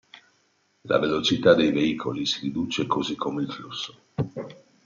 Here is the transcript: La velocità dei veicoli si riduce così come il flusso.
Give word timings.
La 0.87 0.97
velocità 0.97 1.53
dei 1.53 1.71
veicoli 1.71 2.25
si 2.25 2.39
riduce 2.41 2.87
così 2.87 3.15
come 3.15 3.43
il 3.43 3.51
flusso. 3.51 3.95